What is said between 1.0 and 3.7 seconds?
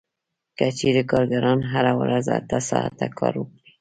کارګران هره ورځ اته ساعته کار وکړي